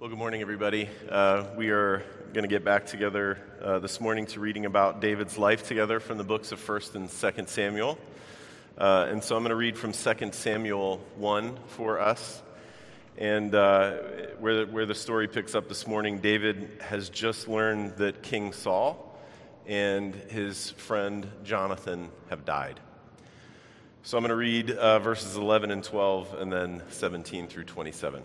[0.00, 0.88] Well, good morning, everybody.
[1.10, 5.36] Uh, we are going to get back together uh, this morning to reading about David's
[5.36, 7.98] life together from the books of 1st and 2nd Samuel.
[8.78, 12.40] Uh, and so I'm going to read from 2nd Samuel 1 for us.
[13.16, 13.94] And uh,
[14.38, 19.18] where, where the story picks up this morning, David has just learned that King Saul
[19.66, 22.78] and his friend Jonathan have died.
[24.04, 28.22] So I'm going to read uh, verses 11 and 12 and then 17 through 27.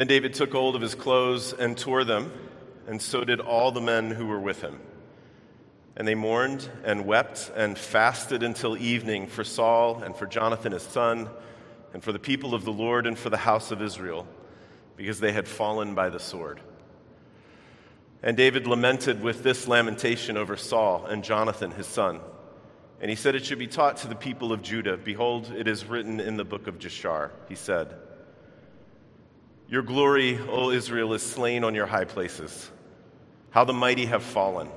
[0.00, 2.32] Then David took hold of his clothes and tore them,
[2.86, 4.80] and so did all the men who were with him.
[5.94, 10.84] And they mourned and wept and fasted until evening for Saul and for Jonathan his
[10.84, 11.28] son,
[11.92, 14.26] and for the people of the Lord and for the house of Israel,
[14.96, 16.62] because they had fallen by the sword.
[18.22, 22.20] And David lamented with this lamentation over Saul and Jonathan his son.
[23.02, 24.96] And he said, It should be taught to the people of Judah.
[24.96, 27.32] Behold, it is written in the book of Jashar.
[27.50, 27.94] He said,
[29.70, 32.70] your glory, O Israel, is slain on your high places.
[33.50, 34.68] How the mighty have fallen.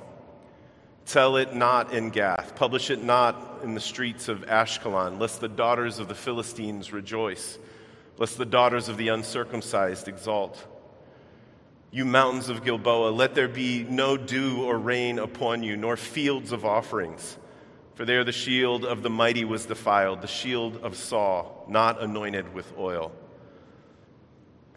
[1.08, 5.50] Tell it not in Gath, publish it not in the streets of Ashkelon, lest the
[5.50, 7.58] daughters of the Philistines rejoice,
[8.17, 10.63] lest the daughters of the uncircumcised exult.
[11.89, 16.52] You mountains of Gilboa, let there be no dew or rain upon you, nor fields
[16.52, 17.38] of offerings.
[17.95, 22.53] For there the shield of the mighty was defiled, the shield of Saul, not anointed
[22.53, 23.11] with oil.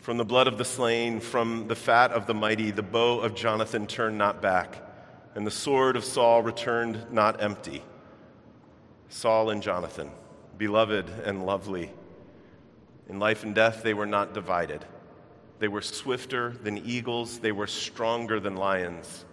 [0.06, 3.34] From the blood of the slain, from the fat of the mighty, the bow of
[3.34, 4.80] Jonathan turned not back,
[5.34, 7.82] and the sword of Saul returned not empty.
[9.08, 10.12] Saul and Jonathan,
[10.56, 11.90] beloved and lovely.
[13.08, 14.84] In life and death, they were not divided.
[15.58, 19.24] They were swifter than eagles, they were stronger than lions.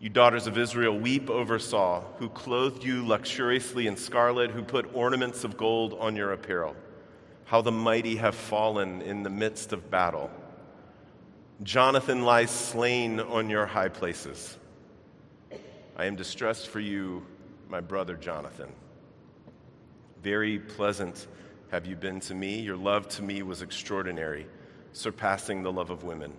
[0.00, 4.94] You daughters of Israel, weep over Saul, who clothed you luxuriously in scarlet, who put
[4.94, 6.74] ornaments of gold on your apparel
[7.50, 10.30] how the mighty have fallen in the midst of battle.
[11.64, 14.56] Jonathan lies slain on your high places.
[15.96, 17.26] I am distressed for you,
[17.68, 18.68] my brother Jonathan.
[20.22, 21.26] Very pleasant
[21.72, 22.60] have you been to me.
[22.60, 24.46] Your love to me was extraordinary,
[24.92, 26.32] surpassing the love of women.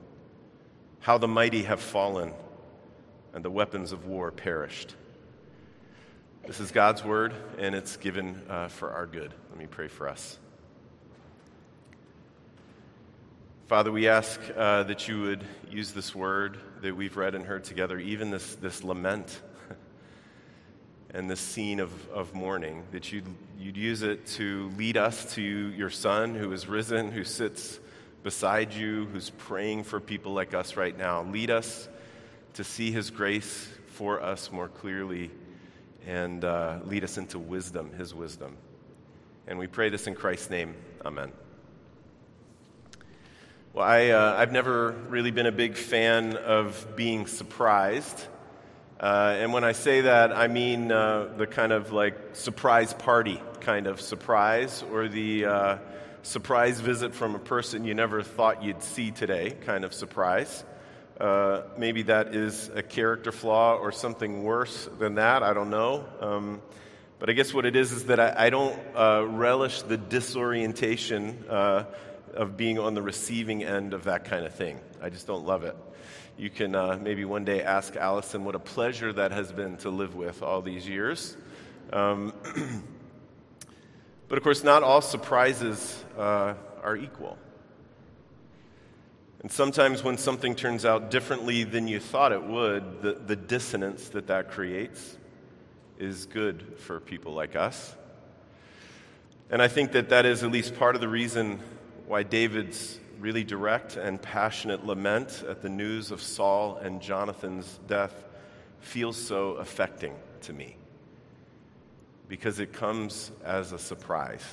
[1.02, 2.32] How the mighty have fallen,
[3.34, 4.96] and the weapons of war perished.
[6.48, 9.34] This is God's word, and it's given uh, for our good.
[9.50, 10.40] Let me pray for us.
[13.72, 17.64] Father, we ask uh, that you would use this word that we've read and heard
[17.64, 19.42] together, even this, this lament
[21.12, 23.24] and this scene of, of mourning, that you'd,
[23.58, 27.80] you'd use it to lead us to your Son who is risen, who sits
[28.24, 31.24] beside you, who's praying for people like us right now.
[31.24, 31.88] Lead us
[32.56, 35.32] to see his grace for us more clearly
[36.06, 38.58] and uh, lead us into wisdom, his wisdom.
[39.48, 40.76] And we pray this in Christ's name.
[41.06, 41.32] Amen.
[43.74, 48.28] Well, I, uh, I've never really been a big fan of being surprised.
[49.00, 53.42] Uh, and when I say that, I mean uh, the kind of like surprise party
[53.62, 55.78] kind of surprise, or the uh,
[56.22, 60.66] surprise visit from a person you never thought you'd see today kind of surprise.
[61.18, 65.44] Uh, maybe that is a character flaw or something worse than that.
[65.44, 66.04] I don't know.
[66.20, 66.62] Um,
[67.20, 71.46] but I guess what it is is that I, I don't uh, relish the disorientation
[72.34, 74.80] of being on the receiving end of that kind of thing.
[75.02, 75.76] I just don't love it.
[76.38, 79.90] You can uh, maybe one day ask Allison what a pleasure that has been to
[79.90, 81.38] live with all these years.
[81.94, 82.34] Um,
[84.28, 87.38] but of course, not all surprises uh, are equal.
[89.42, 94.10] And sometimes when something turns out differently than you thought it would, the, the dissonance
[94.10, 95.18] that that creates
[95.98, 97.96] is good for people like us.
[99.50, 101.60] And I think that that is at least part of the reason
[102.12, 108.14] why David's really direct and passionate lament at the news of Saul and Jonathan's death
[108.82, 110.76] feels so affecting to me
[112.28, 114.44] because it comes as a surprise.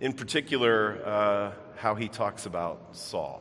[0.00, 3.40] In particular, uh, how he talks about Saul.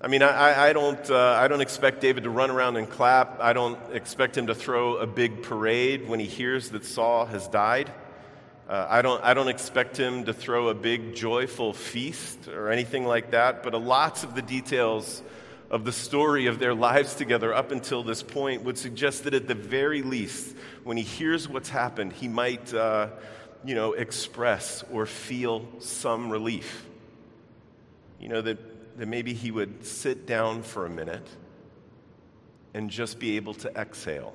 [0.00, 3.40] I mean, I, I don't, uh, I don't expect David to run around and clap.
[3.40, 7.48] I don't expect him to throw a big parade when he hears that Saul has
[7.48, 7.90] died.
[8.68, 13.04] Uh, I, don't, I don't expect him to throw a big joyful feast or anything
[13.04, 15.22] like that, but lots of the details
[15.70, 19.46] of the story of their lives together up until this point would suggest that at
[19.46, 23.08] the very least, when he hears what's happened, he might, uh,
[23.64, 26.86] you know, express or feel some relief.
[28.18, 31.26] You know, that, that maybe he would sit down for a minute
[32.74, 34.34] and just be able to exhale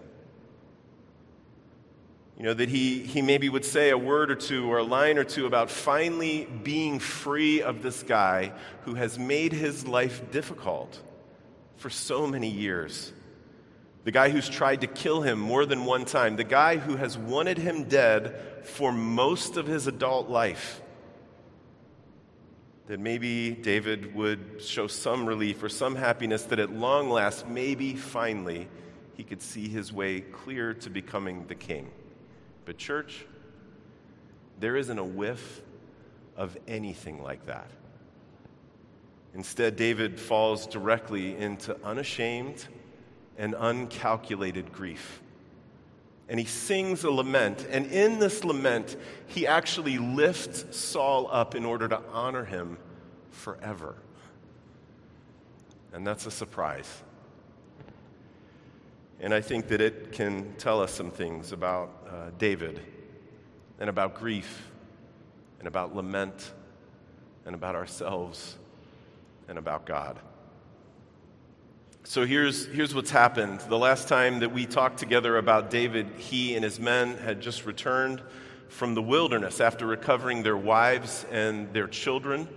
[2.37, 5.17] You know, that he, he maybe would say a word or two or a line
[5.17, 8.53] or two about finally being free of this guy
[8.85, 10.99] who has made his life difficult
[11.77, 13.11] for so many years.
[14.03, 16.35] The guy who's tried to kill him more than one time.
[16.35, 20.81] The guy who has wanted him dead for most of his adult life.
[22.87, 27.95] That maybe David would show some relief or some happiness that at long last, maybe
[27.95, 28.67] finally,
[29.13, 31.91] he could see his way clear to becoming the king.
[32.65, 33.25] But, church,
[34.59, 35.61] there isn't a whiff
[36.37, 37.69] of anything like that.
[39.33, 42.67] Instead, David falls directly into unashamed
[43.37, 45.21] and uncalculated grief.
[46.27, 47.65] And he sings a lament.
[47.69, 48.95] And in this lament,
[49.27, 52.77] he actually lifts Saul up in order to honor him
[53.31, 53.95] forever.
[55.93, 56.89] And that's a surprise.
[59.19, 62.79] And I think that it can tell us some things about uh, David
[63.79, 64.69] and about grief
[65.59, 66.51] and about lament
[67.45, 68.57] and about ourselves
[69.47, 70.19] and about God.
[72.03, 73.59] So here's, here's what's happened.
[73.61, 77.65] The last time that we talked together about David, he and his men had just
[77.65, 78.21] returned
[78.69, 82.47] from the wilderness after recovering their wives and their children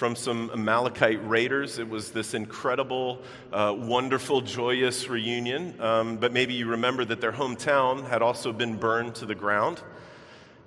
[0.00, 1.78] from some Amalekite raiders.
[1.78, 3.20] It was this incredible,
[3.52, 5.78] uh, wonderful, joyous reunion.
[5.78, 9.82] Um, but maybe you remember that their hometown had also been burned to the ground.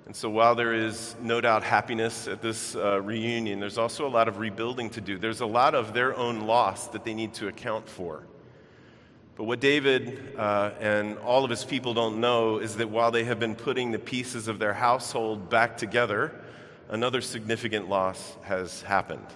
[0.06, 4.08] And so, while there is no doubt happiness at this uh, reunion, there's also a
[4.08, 5.18] lot of rebuilding to do.
[5.18, 8.22] There's a lot of their own loss that they need to account for.
[9.34, 13.24] But what David uh, and all of his people don't know is that while they
[13.24, 16.40] have been putting the pieces of their household back together,
[16.88, 19.26] another significant loss has happened.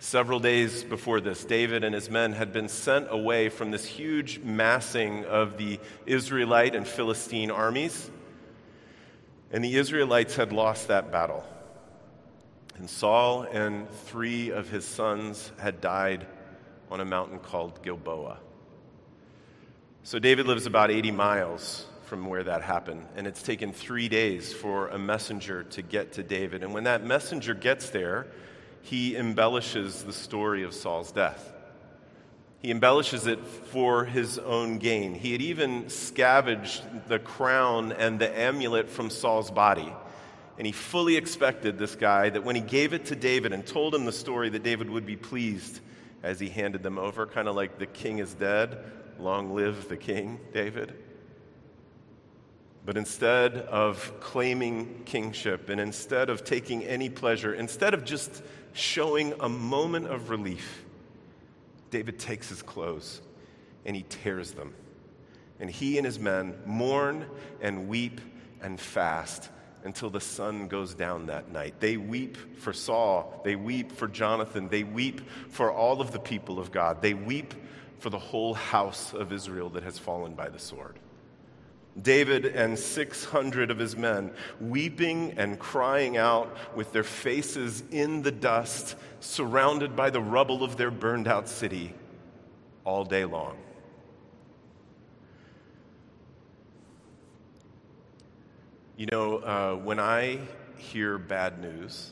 [0.00, 4.38] Several days before this, David and his men had been sent away from this huge
[4.38, 8.08] massing of the Israelite and Philistine armies.
[9.50, 11.44] And the Israelites had lost that battle.
[12.76, 16.26] And Saul and three of his sons had died
[16.92, 18.38] on a mountain called Gilboa.
[20.04, 24.50] So David lives about 80 miles from where that happened, and it's taken three days
[24.50, 26.62] for a messenger to get to David.
[26.62, 28.26] And when that messenger gets there,
[28.80, 31.52] he embellishes the story of Saul's death.
[32.62, 35.14] He embellishes it for his own gain.
[35.14, 39.92] He had even scavenged the crown and the amulet from Saul's body.
[40.56, 43.94] And he fully expected this guy that when he gave it to David and told
[43.94, 45.80] him the story, that David would be pleased
[46.22, 48.78] as he handed them over, kind of like the king is dead,
[49.18, 50.94] long live the king, David.
[52.88, 58.42] But instead of claiming kingship and instead of taking any pleasure, instead of just
[58.72, 60.86] showing a moment of relief,
[61.90, 63.20] David takes his clothes
[63.84, 64.72] and he tears them.
[65.60, 67.26] And he and his men mourn
[67.60, 68.22] and weep
[68.62, 69.50] and fast
[69.84, 71.80] until the sun goes down that night.
[71.80, 73.42] They weep for Saul.
[73.44, 74.70] They weep for Jonathan.
[74.70, 75.20] They weep
[75.50, 77.02] for all of the people of God.
[77.02, 77.52] They weep
[77.98, 80.98] for the whole house of Israel that has fallen by the sword.
[82.02, 84.30] David and 600 of his men
[84.60, 90.76] weeping and crying out with their faces in the dust, surrounded by the rubble of
[90.76, 91.94] their burned out city
[92.84, 93.56] all day long.
[98.96, 100.40] You know, uh, when I
[100.76, 102.10] hear bad news,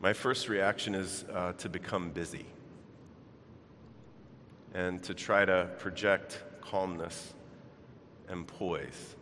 [0.00, 2.46] my first reaction is uh, to become busy
[4.74, 7.34] and to try to project calmness
[8.28, 9.16] and poise.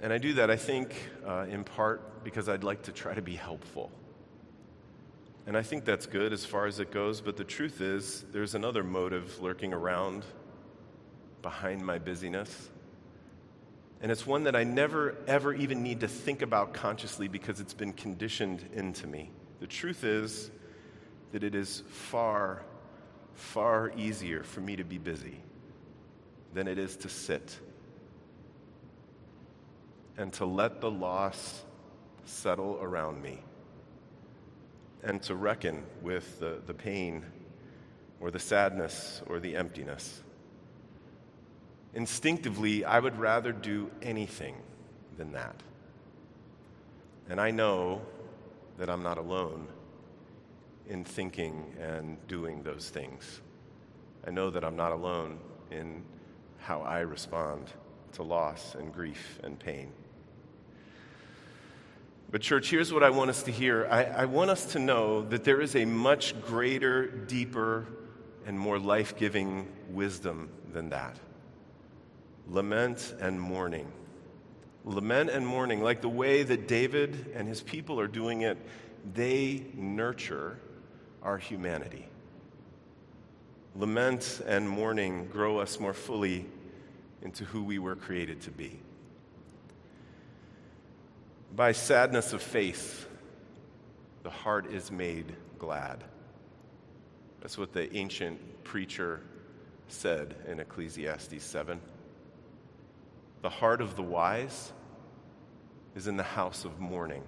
[0.00, 0.94] And I do that, I think,
[1.26, 3.90] uh, in part because I'd like to try to be helpful.
[5.46, 8.54] And I think that's good as far as it goes, but the truth is, there's
[8.54, 10.24] another motive lurking around
[11.42, 12.68] behind my busyness.
[14.00, 17.74] And it's one that I never, ever even need to think about consciously because it's
[17.74, 19.32] been conditioned into me.
[19.58, 20.50] The truth is
[21.32, 22.62] that it is far,
[23.34, 25.40] far easier for me to be busy
[26.54, 27.58] than it is to sit
[30.16, 31.64] and to let the loss
[32.24, 33.38] settle around me
[35.02, 37.24] and to reckon with the, the pain
[38.20, 40.22] or the sadness or the emptiness.
[41.94, 44.56] Instinctively, I would rather do anything
[45.16, 45.62] than that.
[47.28, 48.02] And I know
[48.78, 49.68] that I'm not alone
[50.88, 53.40] in thinking and doing those things.
[54.26, 55.38] I know that I'm not alone
[55.70, 56.02] in
[56.58, 57.66] how I respond
[58.12, 59.92] to loss and grief and pain.
[62.30, 65.22] But, church, here's what I want us to hear I, I want us to know
[65.28, 67.86] that there is a much greater, deeper,
[68.46, 71.18] and more life giving wisdom than that.
[72.48, 73.90] lament and mourning.
[74.84, 78.56] Lament and mourning, like the way that David and his people are doing it,
[79.14, 80.58] they nurture
[81.22, 82.06] our humanity.
[83.78, 86.44] Lament and mourning grow us more fully
[87.22, 88.80] into who we were created to be.
[91.54, 93.08] By sadness of faith,
[94.24, 96.02] the heart is made glad.
[97.40, 99.20] That's what the ancient preacher
[99.86, 101.80] said in Ecclesiastes 7.
[103.42, 104.72] The heart of the wise
[105.94, 107.22] is in the house of mourning.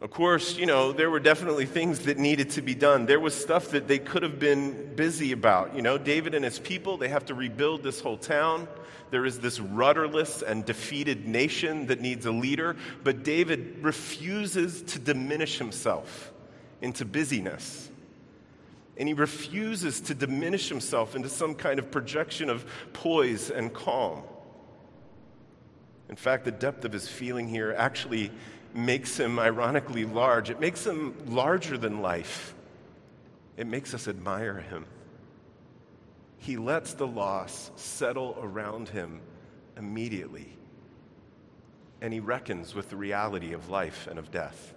[0.00, 3.06] Of course, you know, there were definitely things that needed to be done.
[3.06, 5.74] There was stuff that they could have been busy about.
[5.74, 8.68] You know, David and his people, they have to rebuild this whole town.
[9.10, 12.76] There is this rudderless and defeated nation that needs a leader.
[13.04, 16.30] But David refuses to diminish himself
[16.82, 17.90] into busyness.
[18.98, 24.22] And he refuses to diminish himself into some kind of projection of poise and calm.
[26.10, 28.30] In fact, the depth of his feeling here actually
[28.76, 30.50] makes him ironically large.
[30.50, 32.54] It makes him larger than life.
[33.56, 34.84] It makes us admire him.
[36.38, 39.20] He lets the loss settle around him
[39.76, 40.52] immediately.
[42.00, 44.74] And he reckons with the reality of life and of death.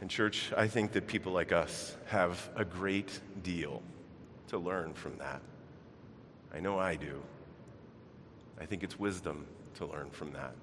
[0.00, 3.82] And, church, I think that people like us have a great deal
[4.48, 5.40] to learn from that.
[6.54, 7.22] I know I do.
[8.60, 10.54] I think it's wisdom to learn from that.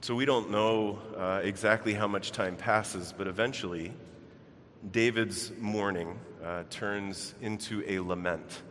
[0.00, 3.92] So we don't know uh, exactly how much time passes, but eventually,
[4.88, 8.62] David's mourning uh, turns into a lament.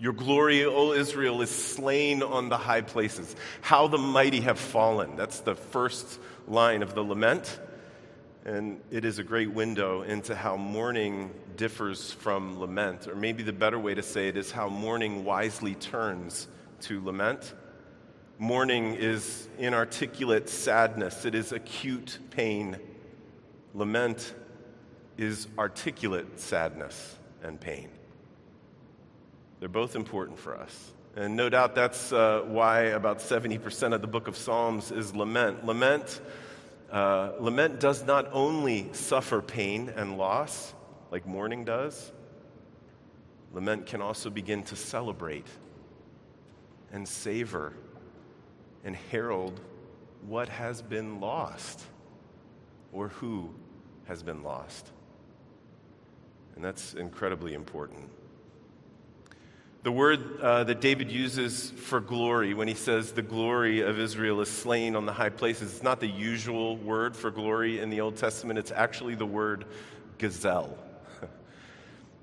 [0.00, 3.36] Your glory, O Israel, is slain on the high places.
[3.60, 5.14] How the mighty have fallen.
[5.14, 6.18] That's the first
[6.48, 7.60] line of the lament.
[8.44, 13.06] And it is a great window into how mourning differs from lament.
[13.06, 16.48] Or maybe the better way to say it is how mourning wisely turns
[16.80, 17.54] to lament.
[18.38, 22.76] Mourning is inarticulate sadness, it is acute pain.
[23.74, 24.34] Lament
[25.16, 27.88] is articulate sadness and pain.
[29.60, 30.92] They're both important for us.
[31.14, 35.64] And no doubt that's uh, why about 70% of the book of Psalms is lament.
[35.64, 36.20] Lament,
[36.90, 40.74] uh, lament does not only suffer pain and loss
[41.10, 42.12] like mourning does,
[43.52, 45.46] lament can also begin to celebrate
[46.90, 47.74] and savor
[48.84, 49.60] and herald
[50.26, 51.82] what has been lost
[52.92, 53.52] or who
[54.06, 54.90] has been lost.
[56.54, 58.08] And that's incredibly important.
[59.82, 64.40] The word uh, that David uses for glory when he says the glory of Israel
[64.40, 68.00] is slain on the high places, it's not the usual word for glory in the
[68.00, 68.60] Old Testament.
[68.60, 69.64] It's actually the word
[70.18, 70.78] gazelle,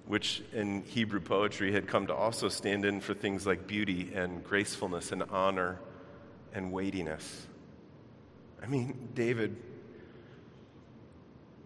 [0.06, 4.42] which in Hebrew poetry had come to also stand in for things like beauty and
[4.42, 5.80] gracefulness and honor
[6.54, 7.48] and weightiness.
[8.62, 9.56] I mean, David,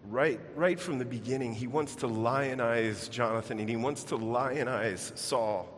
[0.08, 5.12] right, right from the beginning, he wants to lionize Jonathan and he wants to lionize
[5.16, 5.68] Saul.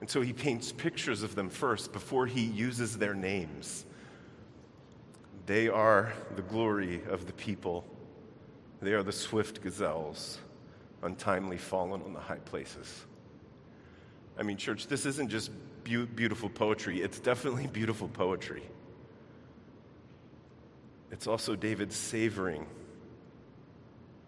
[0.00, 3.86] And so he paints pictures of them first before he uses their names.
[5.46, 7.84] They are the glory of the people.
[8.82, 10.38] They are the swift gazelles,
[11.02, 13.06] untimely fallen on the high places.
[14.38, 15.50] I mean, church, this isn't just
[15.84, 18.62] be- beautiful poetry, it's definitely beautiful poetry.
[21.10, 22.66] It's also David savoring.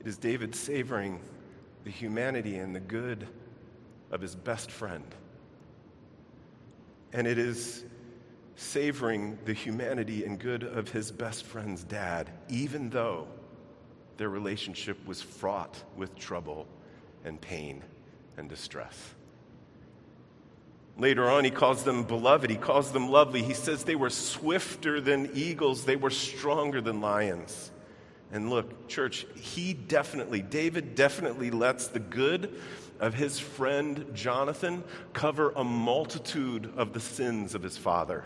[0.00, 1.20] It is David savoring
[1.84, 3.26] the humanity and the good
[4.10, 5.04] of his best friend.
[7.12, 7.84] And it is
[8.56, 13.26] savoring the humanity and good of his best friend's dad, even though
[14.16, 16.66] their relationship was fraught with trouble
[17.24, 17.82] and pain
[18.36, 19.14] and distress.
[20.98, 22.48] Later on, he calls them beloved.
[22.48, 23.42] He calls them lovely.
[23.42, 27.70] He says they were swifter than eagles, they were stronger than lions.
[28.32, 32.60] And look, church, he definitely, David definitely lets the good
[32.98, 38.24] of his friend Jonathan cover a multitude of the sins of his father.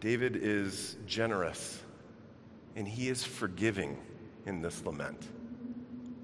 [0.00, 1.80] David is generous
[2.76, 3.98] and he is forgiving
[4.46, 5.28] in this lament.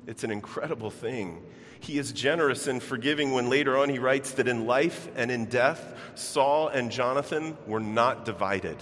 [0.09, 1.41] It's an incredible thing
[1.81, 5.47] he is generous and forgiving when later on he writes that in life and in
[5.47, 8.77] death, Saul and Jonathan were not divided.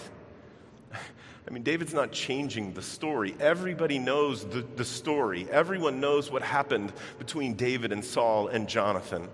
[0.92, 3.36] I mean, David's not changing the story.
[3.38, 9.28] Everybody knows the, the story, everyone knows what happened between David and Saul and Jonathan.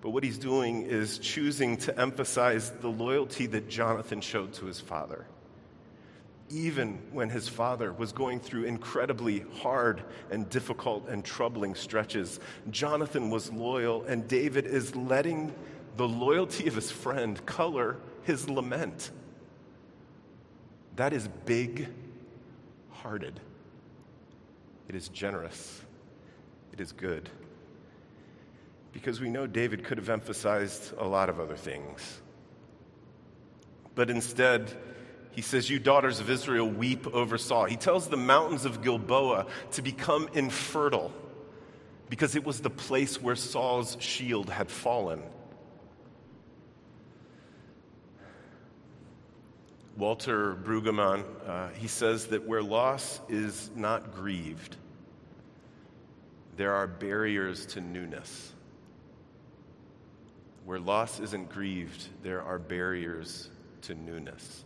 [0.00, 4.80] But what he's doing is choosing to emphasize the loyalty that Jonathan showed to his
[4.80, 5.26] father.
[6.52, 12.40] Even when his father was going through incredibly hard and difficult and troubling stretches.
[12.70, 15.54] Jonathan was loyal, and David is letting
[15.96, 19.10] the loyalty of his friend color his lament.
[20.96, 21.88] That is big
[22.90, 23.40] hearted,
[24.88, 25.82] it is generous,
[26.72, 27.28] it is good.
[28.92, 32.20] Because we know David could have emphasized a lot of other things.
[33.94, 34.70] But instead,
[35.32, 37.64] he says, You daughters of Israel, weep over Saul.
[37.64, 41.10] He tells the mountains of Gilboa to become infertile
[42.08, 45.22] because it was the place where Saul's shield had fallen.
[49.96, 54.76] Walter Brueggemann, uh, he says that where loss is not grieved,
[56.56, 58.52] there are barriers to newness.
[60.64, 63.48] Where loss isn't grieved, there are barriers
[63.82, 64.64] to newness.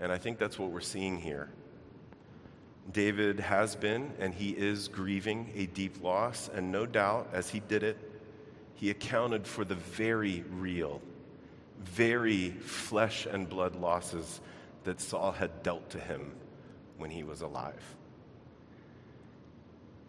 [0.00, 1.48] And I think that's what we're seeing here.
[2.92, 7.60] David has been and he is grieving a deep loss, and no doubt as he
[7.60, 7.98] did it,
[8.74, 11.02] he accounted for the very real,
[11.80, 14.40] very flesh and blood losses
[14.84, 16.32] that Saul had dealt to him
[16.96, 17.82] when he was alive.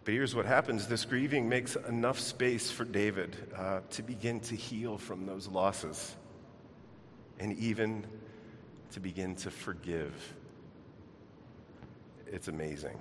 [0.04, 4.56] But here's what happens this grieving makes enough space for David uh, to begin to
[4.56, 6.16] heal from those losses
[7.38, 8.06] and even
[8.92, 10.34] to begin to forgive.
[12.26, 12.98] It's amazing.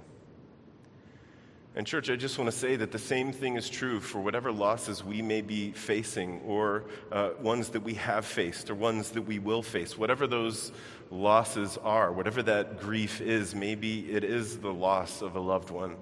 [1.76, 4.52] And, church, I just want to say that the same thing is true for whatever
[4.52, 9.22] losses we may be facing, or uh, ones that we have faced, or ones that
[9.22, 9.98] we will face.
[9.98, 10.72] Whatever those
[11.12, 15.96] losses are, whatever that grief is, maybe it is the loss of a loved one,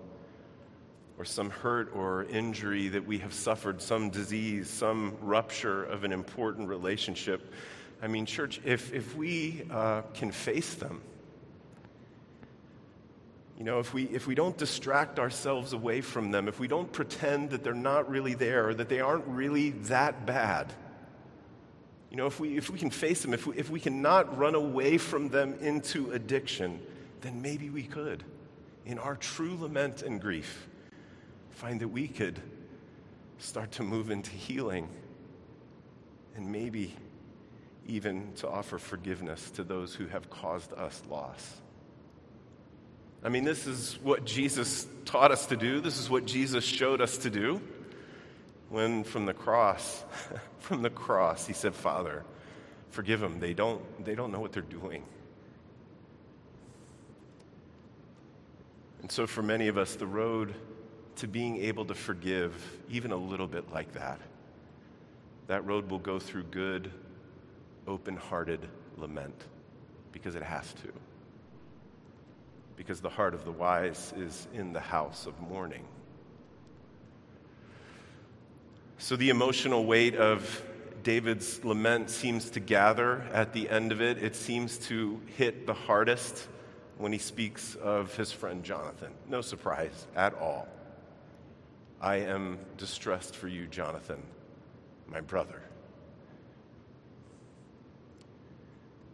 [1.19, 6.13] or some hurt or injury that we have suffered, some disease, some rupture of an
[6.13, 7.51] important relationship.
[8.01, 11.01] I mean, church, if, if we uh, can face them,
[13.57, 16.91] you know, if we, if we don't distract ourselves away from them, if we don't
[16.91, 20.71] pretend that they're not really there or that they aren't really that bad,
[22.11, 24.53] you know, if we, if we can face them, if we, if we cannot run
[24.53, 26.79] away from them into addiction,
[27.21, 28.23] then maybe we could,
[28.85, 30.67] in our true lament and grief,
[31.49, 32.39] find that we could
[33.39, 34.87] start to move into healing
[36.35, 36.95] and maybe
[37.87, 41.55] even to offer forgiveness to those who have caused us loss.
[43.23, 45.79] I mean, this is what Jesus taught us to do.
[45.79, 47.61] This is what Jesus showed us to do.
[48.69, 50.03] When from the cross,
[50.59, 52.23] from the cross, he said, Father,
[52.91, 53.39] forgive them.
[53.39, 55.03] They don't, they don't know what they're doing.
[59.01, 60.53] And so, for many of us, the road
[61.17, 62.53] to being able to forgive,
[62.89, 64.19] even a little bit like that,
[65.47, 66.91] that road will go through good,
[67.87, 69.45] open hearted lament
[70.11, 70.91] because it has to.
[72.75, 75.85] Because the heart of the wise is in the house of mourning.
[78.99, 80.63] So the emotional weight of
[81.03, 84.17] David's lament seems to gather at the end of it.
[84.17, 86.47] It seems to hit the hardest
[86.97, 89.11] when he speaks of his friend Jonathan.
[89.29, 90.67] No surprise at all.
[92.01, 94.21] I am distressed for you, Jonathan,
[95.07, 95.61] my brother.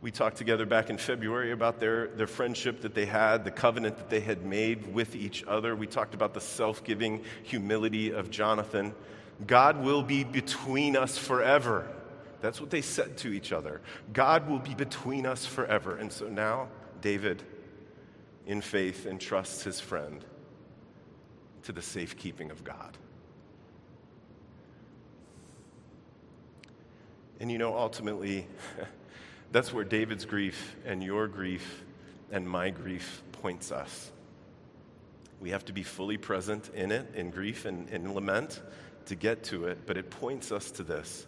[0.04, 3.96] We talked together back in February about their, their friendship that they had, the covenant
[3.96, 5.78] that they had made with each other.
[5.78, 8.94] We talked about the self giving humility of Jonathan.
[9.48, 11.88] God will be between us forever.
[12.42, 13.80] That's what they said to each other.
[14.12, 15.96] God will be between us forever.
[15.96, 16.68] And so now,
[17.00, 17.42] David,
[18.46, 20.26] in faith, entrusts his friend
[21.62, 22.98] to the safekeeping of God.
[27.40, 28.48] And you know, ultimately,
[29.54, 31.84] That's where David's grief and your grief
[32.32, 34.12] and my grief points us.
[35.40, 38.60] We have to be fully present in it, in grief and in lament,
[39.06, 41.28] to get to it, but it points us to this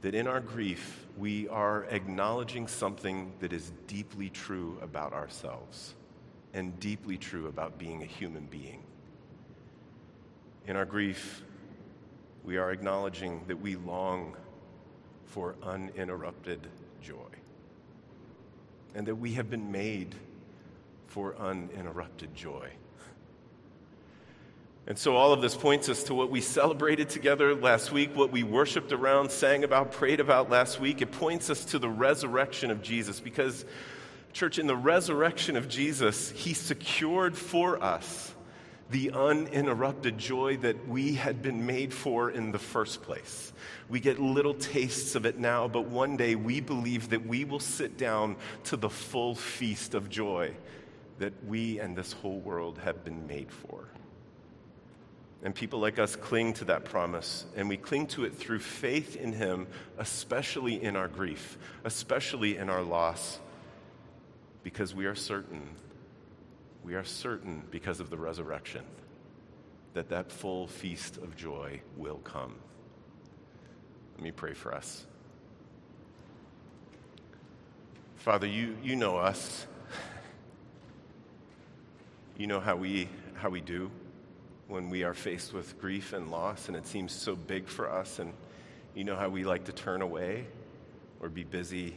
[0.00, 5.94] that in our grief, we are acknowledging something that is deeply true about ourselves
[6.54, 8.82] and deeply true about being a human being.
[10.66, 11.44] In our grief,
[12.44, 14.36] we are acknowledging that we long
[15.24, 16.66] for uninterrupted
[17.00, 17.14] joy.
[18.94, 20.14] And that we have been made
[21.06, 22.70] for uninterrupted joy.
[24.88, 28.30] And so, all of this points us to what we celebrated together last week, what
[28.30, 31.02] we worshiped around, sang about, prayed about last week.
[31.02, 33.64] It points us to the resurrection of Jesus because,
[34.32, 38.32] church, in the resurrection of Jesus, He secured for us
[38.90, 43.52] the uninterrupted joy that we had been made for in the first place.
[43.88, 47.60] We get little tastes of it now, but one day we believe that we will
[47.60, 50.52] sit down to the full feast of joy
[51.18, 53.88] that we and this whole world have been made for.
[55.42, 59.16] And people like us cling to that promise, and we cling to it through faith
[59.16, 59.66] in Him,
[59.98, 63.38] especially in our grief, especially in our loss,
[64.62, 65.62] because we are certain
[66.86, 68.84] we are certain because of the resurrection
[69.94, 72.54] that that full feast of joy will come.
[74.14, 75.04] Let me pray for us.
[78.14, 79.66] Father, you, you know us.
[82.38, 83.90] You know how we, how we do
[84.68, 88.20] when we are faced with grief and loss and it seems so big for us.
[88.20, 88.32] And
[88.94, 90.46] you know how we like to turn away
[91.20, 91.96] or be busy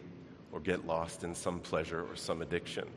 [0.52, 2.88] or get lost in some pleasure or some addiction.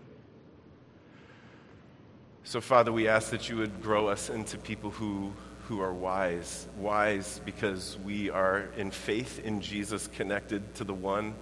[2.45, 5.33] So, Father, we ask that you would grow us into people who,
[5.69, 6.67] who are wise.
[6.77, 11.35] Wise because we are in faith in Jesus, connected to the one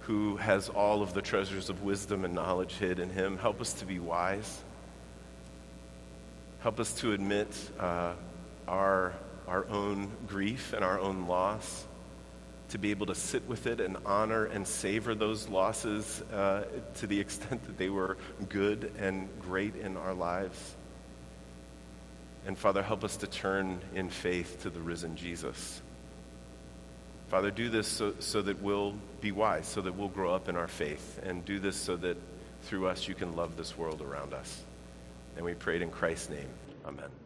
[0.00, 3.38] who has all of the treasures of wisdom and knowledge hid in him.
[3.38, 4.62] Help us to be wise.
[6.60, 7.48] Help us to admit
[7.80, 8.12] uh,
[8.68, 9.14] our,
[9.48, 11.86] our own grief and our own loss
[12.70, 16.64] to be able to sit with it and honor and savor those losses uh,
[16.96, 18.16] to the extent that they were
[18.48, 20.74] good and great in our lives.
[22.46, 25.80] And Father, help us to turn in faith to the risen Jesus.
[27.28, 30.56] Father, do this so, so that we'll be wise, so that we'll grow up in
[30.56, 32.16] our faith, and do this so that
[32.62, 34.62] through us you can love this world around us.
[35.36, 36.48] And we pray it in Christ's name.
[36.86, 37.25] Amen.